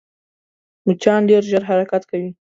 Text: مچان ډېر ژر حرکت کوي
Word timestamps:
مچان 0.85 1.21
ډېر 1.29 1.43
ژر 1.49 1.63
حرکت 1.69 2.03
کوي 2.09 2.29